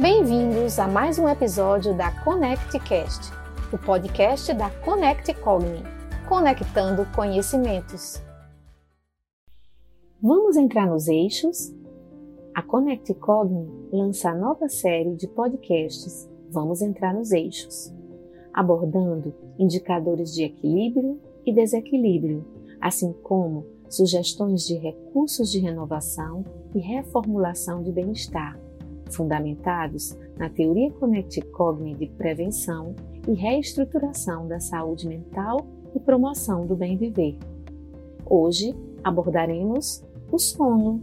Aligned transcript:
Bem-vindos 0.00 0.78
a 0.78 0.86
mais 0.86 1.18
um 1.18 1.28
episódio 1.28 1.92
da 1.92 2.12
ConnectCast, 2.22 3.32
o 3.72 3.78
podcast 3.78 4.54
da 4.54 4.70
Connect 4.70 5.34
Cogni, 5.40 5.82
conectando 6.28 7.04
conhecimentos. 7.16 8.22
Vamos 10.22 10.56
entrar 10.56 10.86
nos 10.86 11.08
eixos? 11.08 11.74
A 12.54 12.62
Connect 12.62 13.12
Cogni 13.14 13.68
lança 13.90 14.30
a 14.30 14.36
nova 14.36 14.68
série 14.68 15.16
de 15.16 15.26
podcasts 15.26 16.30
Vamos 16.48 16.80
entrar 16.80 17.12
nos 17.12 17.32
eixos, 17.32 17.92
abordando 18.54 19.34
indicadores 19.58 20.32
de 20.32 20.44
equilíbrio 20.44 21.20
e 21.44 21.52
desequilíbrio, 21.52 22.46
assim 22.80 23.12
como 23.24 23.66
sugestões 23.90 24.64
de 24.64 24.76
recursos 24.76 25.50
de 25.50 25.58
renovação 25.58 26.44
e 26.72 26.78
reformulação 26.78 27.82
de 27.82 27.90
bem-estar 27.90 28.67
fundamentados 29.14 30.16
na 30.36 30.48
teoria 30.48 30.90
Connect 30.92 31.40
Cogni 31.50 31.94
de 31.94 32.06
prevenção 32.06 32.94
e 33.26 33.32
reestruturação 33.32 34.46
da 34.46 34.60
saúde 34.60 35.06
mental 35.06 35.66
e 35.94 36.00
promoção 36.00 36.66
do 36.66 36.76
bem 36.76 36.96
viver. 36.96 37.38
Hoje 38.24 38.74
abordaremos 39.02 40.04
o 40.30 40.38
sono. 40.38 41.02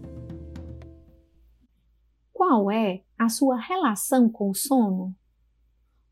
Qual 2.32 2.70
é 2.70 3.02
a 3.18 3.30
sua 3.30 3.58
relação 3.58 4.30
com 4.30 4.50
o 4.50 4.56
sono? 4.56 5.16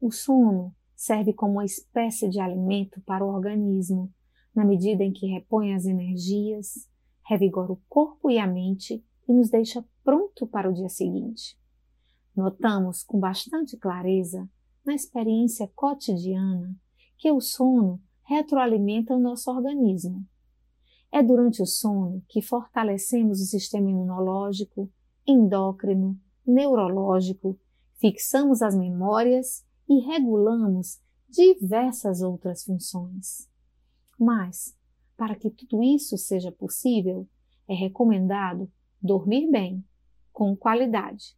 O 0.02 0.12
sono 0.12 0.74
serve 0.96 1.34
como 1.34 1.54
uma 1.54 1.66
espécie 1.66 2.30
de 2.30 2.40
alimento 2.40 3.02
para 3.02 3.26
o 3.26 3.30
organismo, 3.30 4.12
na 4.56 4.64
medida 4.64 5.04
em 5.04 5.12
que 5.12 5.28
repõe 5.28 5.74
as 5.74 5.86
energias, 5.86 6.90
revigora 7.26 7.72
o 7.72 7.82
corpo 7.90 8.30
e 8.30 8.38
a 8.38 8.48
mente 8.48 9.04
e 9.28 9.34
nos 9.34 9.50
deixa 9.50 9.84
pronto 10.04 10.46
para 10.48 10.70
o 10.70 10.74
dia 10.74 10.90
seguinte. 10.90 11.58
Notamos 12.36 13.04
com 13.04 13.20
bastante 13.20 13.78
clareza, 13.78 14.50
na 14.86 14.94
experiência 14.94 15.70
cotidiana, 15.76 16.76
que 17.18 17.32
o 17.32 17.40
sono 17.40 18.02
retroalimenta 18.24 19.16
o 19.16 19.20
nosso 19.20 19.52
organismo. 19.52 20.26
É 21.12 21.22
durante 21.22 21.62
o 21.62 21.66
sono 21.66 22.24
que 22.28 22.42
fortalecemos 22.42 23.40
o 23.40 23.46
sistema 23.46 23.90
imunológico, 23.90 24.92
endócrino, 25.28 26.20
neurológico, 26.46 27.58
fixamos 28.00 28.62
as 28.62 28.76
memórias 28.76 29.64
e 29.88 30.00
regulamos 30.00 31.00
diversas 31.30 32.22
outras 32.22 32.64
funções. 32.64 33.48
Mas, 34.20 34.76
para 35.16 35.36
que 35.36 35.50
tudo 35.50 35.84
isso 35.84 36.18
seja 36.18 36.52
possível, 36.52 37.28
é 37.68 37.74
recomendado 37.74 38.72
dormir 39.02 39.50
bem, 39.50 39.84
com 40.32 40.56
qualidade. 40.56 41.36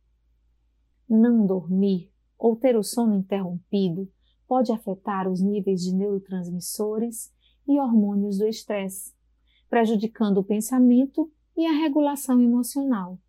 Não 1.08 1.46
dormir 1.46 2.12
ou 2.38 2.56
ter 2.56 2.76
o 2.76 2.84
sono 2.84 3.16
interrompido 3.16 4.12
pode 4.48 4.72
afetar 4.72 5.28
os 5.28 5.42
níveis 5.42 5.82
de 5.82 5.94
neurotransmissores 5.94 7.34
e 7.68 7.80
hormônios 7.80 8.38
do 8.38 8.48
estresse, 8.48 9.14
prejudicando 9.70 10.40
o 10.40 10.44
pensamento 10.44 11.32
e 11.56 11.66
a 11.66 11.72
regulação 11.72 12.42
emocional. 12.42 13.20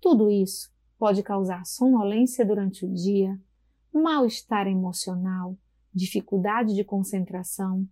Tudo 0.00 0.30
isso 0.30 0.70
pode 0.98 1.22
causar 1.22 1.64
sonolência 1.64 2.44
durante 2.44 2.84
o 2.84 2.92
dia, 2.92 3.38
mal-estar 3.92 4.66
emocional, 4.66 5.56
dificuldade 5.92 6.74
de 6.74 6.84
concentração, 6.84 7.86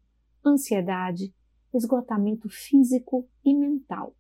ansiedade, 0.45 1.35
esgotamento 1.73 2.49
físico 2.49 3.29
e 3.45 3.55
mental. 3.55 4.15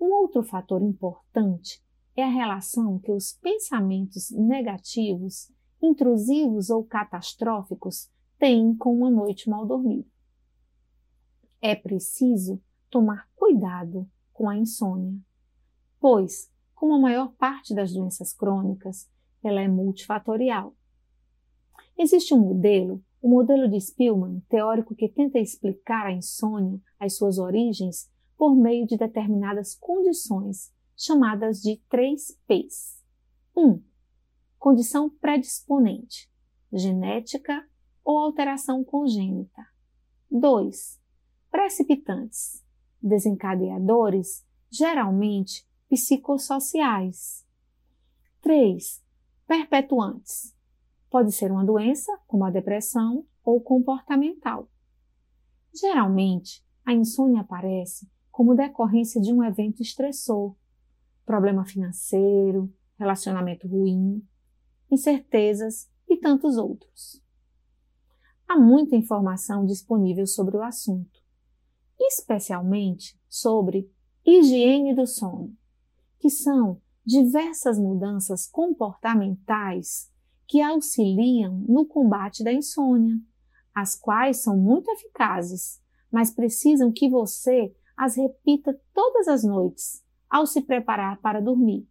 Um 0.00 0.12
outro 0.12 0.42
fator 0.42 0.82
importante 0.82 1.82
é 2.16 2.24
a 2.24 2.28
relação 2.28 2.98
que 2.98 3.12
os 3.12 3.32
pensamentos 3.34 4.30
negativos, 4.30 5.52
intrusivos 5.82 6.70
ou 6.70 6.82
catastróficos 6.82 8.10
têm 8.38 8.74
com 8.74 8.96
uma 8.96 9.10
noite 9.10 9.50
mal 9.50 9.66
dormida. 9.66 10.08
É 11.60 11.74
preciso 11.74 12.60
tomar 12.90 13.28
cuidado 13.36 14.08
com 14.32 14.48
a 14.48 14.56
insônia, 14.56 15.18
pois, 16.00 16.50
como 16.74 16.94
a 16.94 16.98
maior 16.98 17.32
parte 17.32 17.74
das 17.74 17.92
doenças 17.92 18.32
crônicas, 18.32 19.10
ela 19.42 19.60
é 19.60 19.68
multifatorial. 19.68 20.74
Existe 21.98 22.32
um 22.32 22.38
modelo, 22.38 23.02
o 23.20 23.28
modelo 23.28 23.68
de 23.68 23.78
Spillman, 23.80 24.40
teórico 24.48 24.94
que 24.94 25.08
tenta 25.08 25.38
explicar 25.38 26.06
a 26.06 26.12
insônia, 26.12 26.80
as 26.98 27.16
suas 27.16 27.38
origens, 27.38 28.10
por 28.36 28.54
meio 28.54 28.86
de 28.86 28.96
determinadas 28.96 29.74
condições 29.74 30.74
chamadas 30.96 31.60
de 31.60 31.76
três 31.88 32.36
P's. 32.46 33.04
1. 33.54 33.62
Um, 33.62 33.82
condição 34.58 35.10
predisponente, 35.10 36.30
genética 36.72 37.68
ou 38.04 38.18
alteração 38.18 38.82
congênita. 38.82 39.66
2. 40.30 41.00
Precipitantes, 41.50 42.64
desencadeadores, 43.00 44.44
geralmente 44.70 45.66
psicossociais. 45.88 47.46
3. 48.40 49.04
Perpetuantes. 49.46 50.54
Pode 51.10 51.32
ser 51.32 51.52
uma 51.52 51.64
doença, 51.64 52.12
como 52.26 52.44
a 52.44 52.50
depressão, 52.50 53.24
ou 53.44 53.60
comportamental. 53.60 54.68
Geralmente, 55.72 56.64
a 56.84 56.92
insônia 56.92 57.42
aparece 57.42 58.10
como 58.30 58.54
decorrência 58.54 59.20
de 59.20 59.32
um 59.32 59.42
evento 59.42 59.80
estressor, 59.82 60.54
problema 61.26 61.66
financeiro, 61.66 62.72
relacionamento 62.96 63.66
ruim, 63.66 64.26
incertezas 64.90 65.90
e 66.08 66.16
tantos 66.16 66.56
outros. 66.56 67.20
Há 68.48 68.56
muita 68.56 68.94
informação 68.94 69.66
disponível 69.66 70.24
sobre 70.24 70.56
o 70.56 70.62
assunto, 70.62 71.20
especialmente 71.98 73.20
sobre 73.28 73.90
higiene 74.24 74.94
do 74.94 75.06
sono, 75.06 75.52
que 76.20 76.30
são 76.30 76.80
diversas 77.04 77.78
mudanças 77.78 78.46
comportamentais 78.46 80.10
que 80.46 80.62
auxiliam 80.62 81.58
no 81.68 81.84
combate 81.84 82.44
da 82.44 82.52
insônia, 82.52 83.18
as 83.74 83.96
quais 83.96 84.42
são 84.42 84.56
muito 84.56 84.90
eficazes, 84.92 85.82
mas 86.10 86.30
precisam 86.30 86.92
que 86.92 87.08
você 87.10 87.74
as 87.96 88.16
repita 88.16 88.78
todas 88.94 89.26
as 89.26 89.42
noites 89.42 90.05
ao 90.28 90.46
se 90.46 90.62
preparar 90.62 91.20
para 91.20 91.40
dormir. 91.40 91.88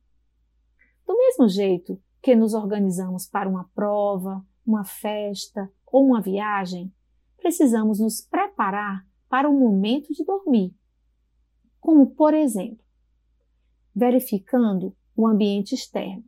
Do 1.05 1.15
mesmo 1.17 1.47
jeito 1.47 2.01
que 2.21 2.35
nos 2.35 2.53
organizamos 2.53 3.27
para 3.27 3.49
uma 3.49 3.69
prova, 3.75 4.45
uma 4.65 4.83
festa 4.83 5.71
ou 5.85 6.07
uma 6.07 6.21
viagem, 6.21 6.93
precisamos 7.37 7.99
nos 7.99 8.21
preparar 8.21 9.05
para 9.29 9.49
o 9.49 9.59
momento 9.59 10.13
de 10.13 10.23
dormir. 10.23 10.75
Como, 11.79 12.07
por 12.07 12.33
exemplo, 12.33 12.83
verificando 13.95 14.95
o 15.15 15.27
ambiente 15.27 15.75
externo, 15.75 16.25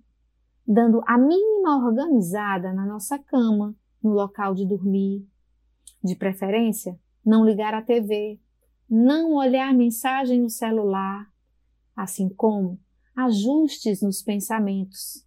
dando 0.65 1.01
a 1.05 1.17
mínima 1.17 1.85
organizada 1.85 2.71
na 2.73 2.85
nossa 2.85 3.17
cama, 3.17 3.75
no 4.01 4.11
local 4.11 4.53
de 4.53 4.65
dormir. 4.65 5.27
De 6.03 6.15
preferência, 6.15 6.97
não 7.25 7.43
ligar 7.43 7.73
a 7.73 7.81
TV, 7.81 8.39
não 8.89 9.33
olhar 9.33 9.73
mensagem 9.73 10.41
no 10.41 10.49
celular, 10.49 11.27
assim 11.97 12.29
como 12.29 12.79
ajustes 13.15 14.03
nos 14.03 14.21
pensamentos. 14.21 15.25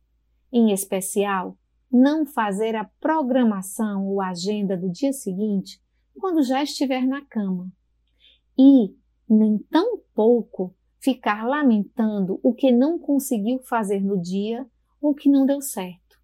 Em 0.53 0.73
especial, 0.73 1.59
não 1.91 2.25
fazer 2.25 2.77
a 2.77 2.85
programação 3.01 4.07
ou 4.07 4.21
agenda 4.21 4.77
do 4.77 4.89
dia 4.89 5.13
seguinte 5.13 5.83
quando 6.19 6.43
já 6.43 6.63
estiver 6.63 7.05
na 7.05 7.25
cama. 7.27 7.69
E, 8.57 8.95
nem 9.29 9.59
tão 9.71 10.01
pouco, 10.15 10.75
ficar 11.01 11.45
lamentando 11.45 12.39
o 12.43 12.55
que 12.55 12.71
não 12.71 12.99
conseguiu 12.99 13.59
fazer 13.61 14.01
no 14.01 14.21
dia 14.21 14.67
ou 15.01 15.15
que 15.15 15.29
não 15.29 15.45
deu 15.45 15.61
certo. 15.61 16.21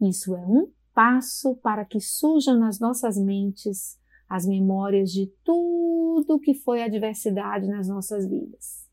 Isso 0.00 0.34
é 0.34 0.40
um 0.40 0.72
passo 0.92 1.54
para 1.56 1.84
que 1.84 2.00
surjam 2.00 2.58
nas 2.58 2.80
nossas 2.80 3.16
mentes 3.16 3.98
as 4.28 4.46
memórias 4.46 5.10
de 5.10 5.26
tudo 5.44 6.40
que 6.40 6.54
foi 6.54 6.82
adversidade 6.82 7.66
nas 7.68 7.88
nossas 7.88 8.26
vidas. 8.28 8.83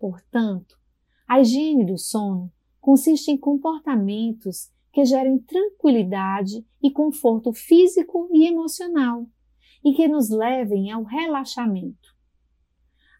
Portanto, 0.00 0.80
a 1.28 1.40
higiene 1.40 1.84
do 1.84 1.98
sono 1.98 2.50
consiste 2.80 3.30
em 3.30 3.36
comportamentos 3.36 4.70
que 4.90 5.04
gerem 5.04 5.38
tranquilidade 5.38 6.66
e 6.82 6.90
conforto 6.90 7.52
físico 7.52 8.26
e 8.32 8.46
emocional 8.48 9.26
e 9.84 9.92
que 9.92 10.08
nos 10.08 10.30
levem 10.30 10.90
ao 10.90 11.04
relaxamento. 11.04 12.16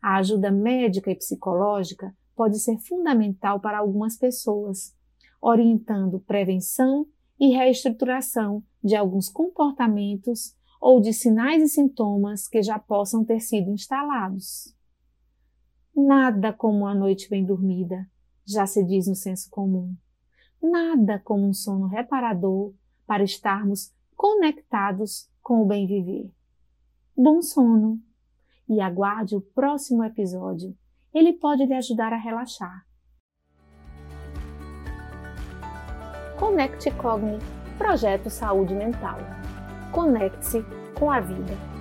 A 0.02 0.16
ajuda 0.16 0.50
médica 0.50 1.10
e 1.10 1.14
psicológica 1.14 2.16
pode 2.34 2.58
ser 2.58 2.78
fundamental 2.78 3.60
para 3.60 3.78
algumas 3.78 4.16
pessoas, 4.16 4.96
orientando 5.38 6.18
prevenção 6.20 7.06
e 7.38 7.54
reestruturação 7.54 8.64
de 8.82 8.96
alguns 8.96 9.28
comportamentos 9.28 10.56
ou 10.80 10.98
de 10.98 11.12
sinais 11.12 11.62
e 11.62 11.68
sintomas 11.68 12.48
que 12.48 12.62
já 12.62 12.78
possam 12.78 13.22
ter 13.22 13.40
sido 13.40 13.70
instalados. 13.70 14.74
Nada 15.94 16.52
como 16.52 16.78
uma 16.78 16.94
noite 16.94 17.28
bem 17.28 17.44
dormida, 17.44 18.08
já 18.46 18.66
se 18.66 18.84
diz 18.84 19.06
no 19.06 19.14
senso 19.14 19.50
comum. 19.50 19.94
Nada 20.62 21.18
como 21.18 21.48
um 21.48 21.52
sono 21.52 21.86
reparador 21.86 22.72
para 23.06 23.24
estarmos 23.24 23.92
conectados 24.14 25.28
com 25.42 25.62
o 25.62 25.66
bem 25.66 25.86
viver. 25.86 26.30
Bom 27.16 27.42
sono! 27.42 28.00
E 28.68 28.80
aguarde 28.80 29.34
o 29.34 29.40
próximo 29.40 30.04
episódio. 30.04 30.76
Ele 31.12 31.32
pode 31.32 31.66
lhe 31.66 31.74
ajudar 31.74 32.12
a 32.12 32.16
relaxar. 32.16 32.86
Conecte 36.38 36.90
Cogni 36.92 37.38
Projeto 37.76 38.30
Saúde 38.30 38.74
Mental. 38.74 39.18
Conecte-se 39.92 40.62
com 40.98 41.10
a 41.10 41.20
vida. 41.20 41.79